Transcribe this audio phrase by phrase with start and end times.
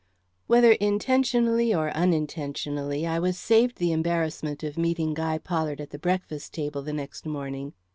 [0.47, 5.99] Whether intentionally or unintentionally, I was saved the embarrassment of meeting Guy Pollard at the
[5.99, 7.73] breakfast table the next morning.